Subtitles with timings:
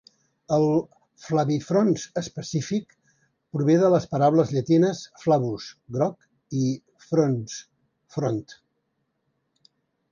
[0.55, 0.63] El
[1.25, 2.97] "flavifrons" específic
[3.57, 6.29] prové de les paraules llatines "flavus", "groc"
[6.65, 6.75] i
[7.09, 7.61] "frons",
[8.19, 8.45] "front".